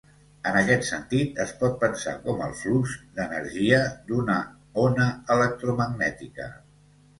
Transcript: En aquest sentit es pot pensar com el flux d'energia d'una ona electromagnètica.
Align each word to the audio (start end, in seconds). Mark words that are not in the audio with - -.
En 0.51 0.55
aquest 0.61 0.85
sentit 0.85 1.41
es 1.43 1.53
pot 1.59 1.75
pensar 1.83 2.13
com 2.23 2.41
el 2.47 2.55
flux 2.63 2.97
d'energia 3.21 3.83
d'una 4.09 4.41
ona 4.87 5.09
electromagnètica. 5.39 6.53